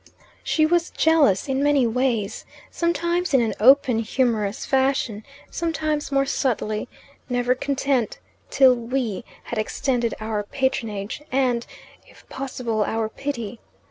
She 0.43 0.65
was 0.65 0.89
jealous 0.89 1.47
in 1.47 1.61
many 1.61 1.85
ways 1.85 2.43
sometimes 2.71 3.35
in 3.35 3.41
an 3.41 3.53
open 3.59 3.99
humorous 3.99 4.65
fashion, 4.65 5.23
sometimes 5.51 6.11
more 6.11 6.25
subtly, 6.25 6.89
never 7.29 7.53
content 7.53 8.17
till 8.49 8.73
"we" 8.73 9.23
had 9.43 9.59
extended 9.59 10.15
our 10.19 10.41
patronage, 10.41 11.21
and, 11.31 11.67
if 12.07 12.27
possible, 12.29 12.83
our 12.83 13.09
pity. 13.09 13.59